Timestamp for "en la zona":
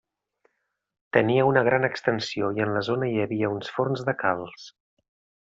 2.67-3.11